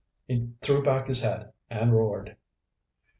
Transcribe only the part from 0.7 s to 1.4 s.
back his